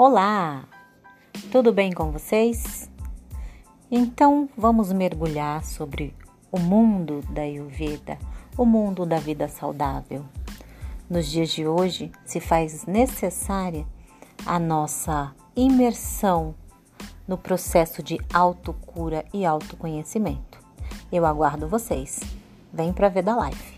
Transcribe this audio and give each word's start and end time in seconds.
Olá! 0.00 0.62
Tudo 1.50 1.72
bem 1.72 1.90
com 1.90 2.12
vocês? 2.12 2.88
Então 3.90 4.48
vamos 4.56 4.92
mergulhar 4.92 5.64
sobre 5.64 6.14
o 6.52 6.58
mundo 6.60 7.20
da 7.30 7.42
Ayurveda, 7.42 8.16
o 8.56 8.64
mundo 8.64 9.04
da 9.04 9.18
vida 9.18 9.48
saudável. 9.48 10.24
Nos 11.10 11.26
dias 11.26 11.48
de 11.48 11.66
hoje 11.66 12.12
se 12.24 12.38
faz 12.38 12.86
necessária 12.86 13.84
a 14.46 14.56
nossa 14.60 15.34
imersão 15.56 16.54
no 17.26 17.36
processo 17.36 18.00
de 18.00 18.20
autocura 18.32 19.24
e 19.34 19.44
autoconhecimento. 19.44 20.60
Eu 21.10 21.26
aguardo 21.26 21.66
vocês. 21.66 22.20
Vem 22.72 22.92
para 22.92 23.08
ver 23.08 23.24
da 23.24 23.34
live. 23.34 23.77